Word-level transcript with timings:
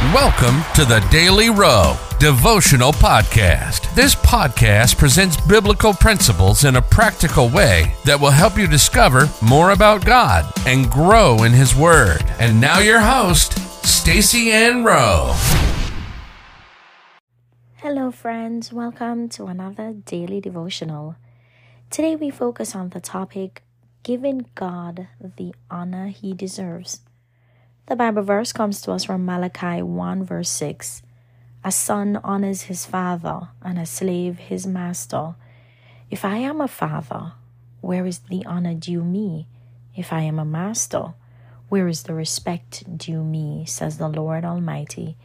Welcome 0.00 0.62
to 0.76 0.86
the 0.86 1.06
Daily 1.10 1.50
Rowe 1.50 1.94
Devotional 2.18 2.90
Podcast. 2.90 3.94
This 3.94 4.14
podcast 4.14 4.96
presents 4.96 5.38
biblical 5.42 5.92
principles 5.92 6.64
in 6.64 6.76
a 6.76 6.82
practical 6.82 7.50
way 7.50 7.94
that 8.06 8.18
will 8.18 8.30
help 8.30 8.56
you 8.56 8.66
discover 8.66 9.28
more 9.42 9.72
about 9.72 10.06
God 10.06 10.50
and 10.66 10.90
grow 10.90 11.42
in 11.42 11.52
His 11.52 11.76
Word. 11.76 12.24
And 12.38 12.58
now, 12.58 12.78
your 12.78 13.00
host, 13.00 13.58
Stacy 13.86 14.50
Ann 14.50 14.84
Rowe. 14.84 15.36
Hello, 17.76 18.10
friends. 18.10 18.72
Welcome 18.72 19.28
to 19.28 19.48
another 19.48 19.92
daily 19.92 20.40
devotional. 20.40 21.16
Today, 21.90 22.16
we 22.16 22.30
focus 22.30 22.74
on 22.74 22.88
the 22.88 23.00
topic 23.00 23.62
giving 24.02 24.46
God 24.54 25.08
the 25.36 25.54
honor 25.70 26.06
He 26.06 26.32
deserves. 26.32 27.00
The 27.90 27.96
Bible 27.96 28.22
verse 28.22 28.52
comes 28.52 28.80
to 28.82 28.92
us 28.92 29.02
from 29.02 29.26
Malachi 29.26 29.82
1, 29.82 30.22
verse 30.22 30.48
6. 30.50 31.02
A 31.64 31.72
son 31.72 32.20
honors 32.22 32.62
his 32.62 32.86
father, 32.86 33.48
and 33.62 33.80
a 33.80 33.84
slave 33.84 34.38
his 34.38 34.64
master. 34.64 35.34
If 36.08 36.24
I 36.24 36.36
am 36.36 36.60
a 36.60 36.68
father, 36.68 37.32
where 37.80 38.06
is 38.06 38.20
the 38.20 38.46
honor 38.46 38.74
due 38.74 39.02
me? 39.02 39.48
If 39.96 40.12
I 40.12 40.20
am 40.20 40.38
a 40.38 40.44
master, 40.44 41.14
where 41.68 41.88
is 41.88 42.04
the 42.04 42.14
respect 42.14 42.96
due 42.96 43.24
me? 43.24 43.64
says 43.66 43.98
the 43.98 44.06
Lord 44.06 44.44
Almighty. 44.44 45.16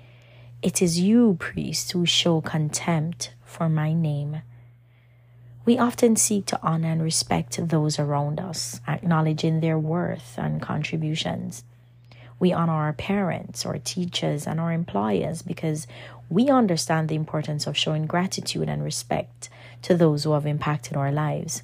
It 0.63 0.81
is 0.81 0.99
you, 0.99 1.37
priests, 1.39 1.91
who 1.91 2.07
show 2.07 2.41
contempt 2.41 3.35
for 3.43 3.69
my 3.69 3.93
name. 3.93 4.41
We 5.65 5.77
often 5.77 6.15
seek 6.15 6.47
to 6.47 6.59
honor 6.63 6.93
and 6.93 7.03
respect 7.03 7.59
those 7.69 7.99
around 7.99 8.39
us, 8.39 8.81
acknowledging 8.87 9.59
their 9.59 9.77
worth 9.77 10.33
and 10.39 10.59
contributions. 10.59 11.63
We 12.45 12.53
honor 12.53 12.73
our 12.73 12.93
parents, 12.93 13.65
our 13.65 13.79
teachers, 13.79 14.45
and 14.45 14.59
our 14.59 14.71
employers 14.71 15.41
because 15.41 15.87
we 16.29 16.47
understand 16.47 17.09
the 17.09 17.15
importance 17.15 17.65
of 17.65 17.75
showing 17.75 18.05
gratitude 18.05 18.69
and 18.69 18.83
respect 18.83 19.49
to 19.81 19.95
those 19.95 20.23
who 20.23 20.33
have 20.33 20.45
impacted 20.45 20.95
our 20.95 21.11
lives. 21.11 21.63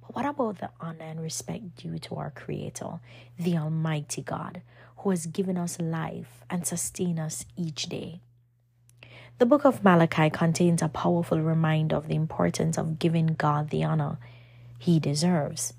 But 0.00 0.14
what 0.16 0.24
about 0.24 0.60
the 0.60 0.70
honor 0.80 1.04
and 1.04 1.20
respect 1.20 1.76
due 1.76 1.98
to 1.98 2.14
our 2.14 2.30
Creator, 2.30 3.00
the 3.38 3.58
Almighty 3.58 4.22
God, 4.22 4.62
who 4.96 5.10
has 5.10 5.26
given 5.26 5.58
us 5.58 5.78
life 5.78 6.42
and 6.48 6.66
sustained 6.66 7.20
us 7.20 7.44
each 7.58 7.82
day? 7.90 8.22
The 9.36 9.44
book 9.44 9.66
of 9.66 9.84
Malachi 9.84 10.30
contains 10.30 10.80
a 10.80 10.88
powerful 10.88 11.42
reminder 11.42 11.96
of 11.96 12.08
the 12.08 12.14
importance 12.14 12.78
of 12.78 12.98
giving 12.98 13.34
God 13.34 13.68
the 13.68 13.84
honor 13.84 14.16
he 14.78 14.98
deserves. 14.98 15.74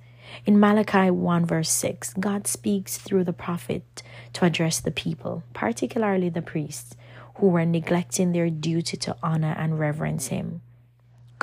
In 0.45 0.59
Malachi 0.59 1.09
1, 1.09 1.45
verse 1.45 1.69
6, 1.69 2.13
God 2.15 2.47
speaks 2.47 2.97
through 2.97 3.23
the 3.23 3.33
prophet 3.33 4.03
to 4.33 4.45
address 4.45 4.79
the 4.79 4.91
people, 4.91 5.43
particularly 5.53 6.29
the 6.29 6.41
priests, 6.41 6.95
who 7.35 7.47
were 7.47 7.65
neglecting 7.65 8.31
their 8.31 8.49
duty 8.49 8.97
to 8.97 9.15
honor 9.23 9.55
and 9.57 9.79
reverence 9.79 10.27
Him. 10.27 10.61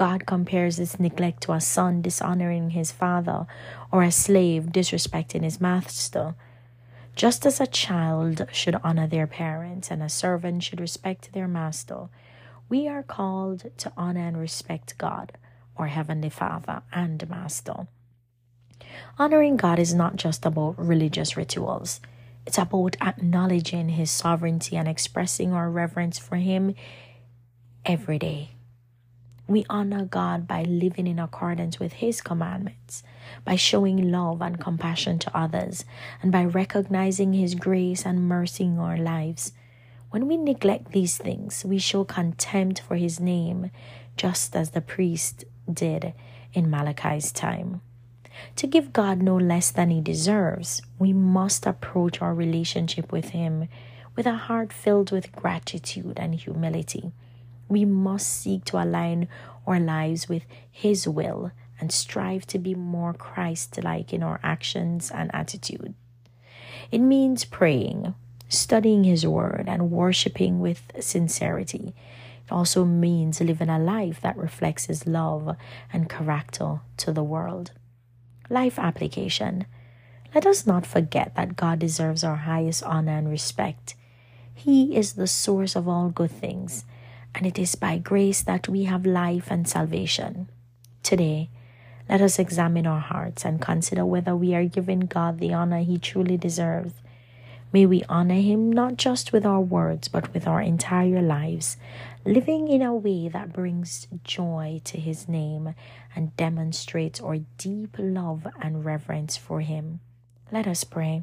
God 0.01 0.25
compares 0.25 0.79
this 0.79 0.99
neglect 0.99 1.43
to 1.43 1.53
a 1.53 1.61
son 1.61 2.01
dishonoring 2.01 2.71
his 2.71 2.91
father 2.91 3.47
or 3.93 4.03
a 4.03 4.11
slave 4.11 4.69
disrespecting 4.73 5.43
his 5.43 5.61
master. 5.61 6.35
Just 7.15 7.45
as 7.45 7.61
a 7.61 7.67
child 7.67 8.47
should 8.51 8.77
honor 8.83 9.07
their 9.07 9.27
parents 9.27 9.91
and 9.91 10.03
a 10.03 10.09
servant 10.09 10.63
should 10.63 10.81
respect 10.81 11.35
their 11.35 11.47
master, 11.47 12.09
we 12.71 12.89
are 12.89 13.03
called 13.03 13.71
to 13.77 13.93
honor 13.95 14.27
and 14.27 14.39
respect 14.39 14.97
God, 14.97 15.33
our 15.77 15.89
Heavenly 15.89 16.31
Father 16.31 16.81
and 16.93 17.29
Master. 17.29 17.87
Honoring 19.19 19.57
God 19.57 19.79
is 19.79 19.95
not 19.95 20.17
just 20.17 20.47
about 20.47 20.79
religious 20.79 21.37
rituals, 21.37 22.01
it's 22.47 22.59
about 22.59 22.97
acknowledging 23.01 23.91
His 23.91 24.11
sovereignty 24.11 24.77
and 24.77 24.89
expressing 24.89 25.53
our 25.53 25.71
reverence 25.71 26.19
for 26.19 26.37
Him 26.37 26.75
every 27.85 28.19
day. 28.19 28.53
We 29.47 29.67
honor 29.69 30.05
God 30.05 30.47
by 30.47 30.63
living 30.63 31.07
in 31.07 31.19
accordance 31.19 31.81
with 31.81 31.95
His 31.95 32.21
commandments, 32.21 33.03
by 33.45 33.57
showing 33.57 34.11
love 34.11 34.41
and 34.41 34.61
compassion 34.61 35.19
to 35.19 35.37
others, 35.37 35.85
and 36.23 36.31
by 36.31 36.45
recognizing 36.45 37.33
His 37.33 37.57
grace 37.57 38.07
and 38.07 38.29
mercy 38.29 38.65
in 38.65 38.79
our 38.79 38.97
lives. 38.97 39.53
When 40.11 40.29
we 40.29 40.37
neglect 40.37 40.93
these 40.93 41.19
things, 41.19 41.65
we 41.65 41.79
show 41.79 42.05
contempt 42.05 42.81
for 42.81 42.97
His 42.97 43.21
name, 43.21 43.71
just 44.17 44.55
as 44.55 44.71
the 44.71 44.81
priest 44.81 45.45
did 45.73 46.15
in 46.53 46.71
Malachi's 46.71 47.33
time. 47.33 47.81
To 48.57 48.67
give 48.67 48.93
God 48.93 49.23
no 49.23 49.37
less 49.37 49.71
than 49.71 49.91
He 49.91 50.01
deserves, 50.01 50.83
we 50.99 51.13
must 51.13 51.67
approach 51.67 52.21
our 52.21 52.35
relationship 52.35 53.13
with 53.13 53.31
Him 53.31 53.69
with 54.17 54.27
a 54.27 54.35
heart 54.35 54.73
filled 54.73 55.11
with 55.13 55.33
gratitude 55.33 56.19
and 56.19 56.35
humility. 56.35 57.13
We 57.69 57.85
must 57.85 58.29
seek 58.29 58.65
to 58.67 58.83
align 58.83 59.29
our 59.67 59.81
lives 59.81 60.29
with 60.29 60.43
His 60.71 61.09
will 61.09 61.53
and 61.81 61.91
strive 61.91 62.47
to 62.49 62.59
be 62.59 62.75
more 62.75 63.15
Christ 63.15 63.83
like 63.83 64.13
in 64.13 64.23
our 64.23 64.41
actions 64.43 65.11
and 65.11 65.35
attitude. 65.35 65.95
It 66.91 66.99
means 66.99 67.45
praying, 67.45 68.15
studying 68.49 69.05
His 69.05 69.27
Word, 69.27 69.65
and 69.69 69.91
worshiping 69.91 70.61
with 70.61 70.83
sincerity. 71.01 71.95
It 72.47 72.53
also 72.53 72.85
means 72.85 73.41
living 73.41 73.71
a 73.71 73.79
life 73.79 74.21
that 74.21 74.37
reflects 74.37 74.87
His 74.87 75.07
love 75.07 75.57
and 75.93 76.09
character 76.11 76.81
to 76.99 77.13
the 77.13 77.25
world. 77.25 77.71
Life 78.53 78.81
application. 78.81 79.65
Let 80.35 80.45
us 80.45 80.67
not 80.67 80.85
forget 80.85 81.37
that 81.37 81.55
God 81.55 81.79
deserves 81.79 82.25
our 82.25 82.35
highest 82.35 82.83
honor 82.83 83.17
and 83.17 83.31
respect. 83.31 83.95
He 84.53 84.97
is 84.97 85.13
the 85.13 85.29
source 85.29 85.77
of 85.77 85.87
all 85.87 86.09
good 86.09 86.33
things, 86.33 86.85
and 87.33 87.47
it 87.47 87.61
is 87.61 87.77
by 87.77 87.99
grace 87.99 88.43
that 88.43 88.69
we 88.69 88.85
have 88.85 89.07
life 89.07 89.53
and 89.53 89.69
salvation. 89.69 90.49
Today, 91.05 91.49
let 92.09 92.21
us 92.21 92.41
examine 92.41 92.89
our 92.89 92.99
hearts 92.99 93.45
and 93.45 93.63
consider 93.63 94.05
whether 94.05 94.35
we 94.35 94.53
are 94.57 94.65
giving 94.65 95.07
God 95.07 95.39
the 95.39 95.55
honor 95.55 95.79
he 95.79 95.97
truly 95.97 96.37
deserves. 96.37 96.95
May 97.73 97.87
we 97.87 98.03
honor 98.09 98.41
him 98.41 98.73
not 98.73 98.97
just 98.97 99.33
with 99.33 99.47
our 99.47 99.61
words, 99.61 100.09
but 100.09 100.35
with 100.35 100.47
our 100.47 100.61
entire 100.61 101.23
lives, 101.23 101.77
living 102.25 102.67
in 102.67 102.83
a 102.83 102.95
way 102.95 103.29
that 103.29 103.53
brings 103.53 104.09
joy 104.25 104.81
to 104.85 104.99
his 104.99 105.29
name 105.29 105.75
and 106.17 106.37
demonstrates 106.37 107.21
our 107.21 107.39
deep 107.59 107.97
love 107.99 108.47
and 108.61 108.85
reverence 108.85 109.37
for 109.37 109.61
him. 109.61 110.01
Let 110.51 110.67
us 110.67 110.83
pray. 110.83 111.23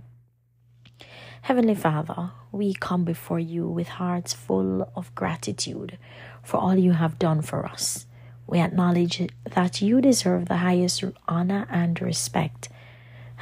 Heavenly 1.42 1.76
Father, 1.76 2.32
we 2.52 2.74
come 2.74 3.04
before 3.04 3.40
you 3.40 3.68
with 3.68 3.88
hearts 3.88 4.34
full 4.34 4.90
of 4.96 5.14
gratitude 5.16 5.98
for 6.44 6.58
all 6.58 6.76
you 6.76 6.94
have 6.94 7.20
done 7.20 7.42
for 7.42 7.66
us. 7.66 8.06
We 8.48 8.60
acknowledge 8.60 9.30
that 9.44 9.82
you 9.82 10.00
deserve 10.00 10.46
the 10.48 10.58
highest 10.58 11.04
honor 11.28 11.68
and 11.70 12.02
respect. 12.02 12.70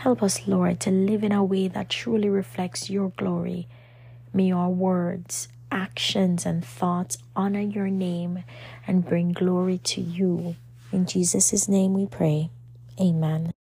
Help 0.06 0.22
us, 0.22 0.48
Lord, 0.48 0.80
to 0.82 0.92
live 0.92 1.24
in 1.24 1.32
a 1.32 1.44
way 1.44 1.68
that 1.68 1.90
truly 1.90 2.30
reflects 2.30 2.92
your 2.92 3.10
glory. 3.18 3.68
May 4.36 4.52
our 4.52 4.70
words, 4.70 5.48
actions, 5.72 6.46
and 6.46 6.64
thoughts 6.64 7.18
honor 7.36 7.62
your 7.62 7.88
name 7.88 8.44
and 8.86 9.04
bring 9.04 9.32
glory 9.32 9.80
to 9.80 10.02
you. 10.02 10.58
In 10.92 11.08
Jesus' 11.08 11.68
name 11.68 11.96
we 11.96 12.06
pray. 12.06 12.52
Amen. 13.02 13.55